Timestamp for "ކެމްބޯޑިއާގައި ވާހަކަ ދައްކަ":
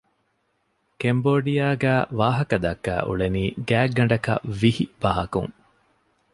1.01-2.95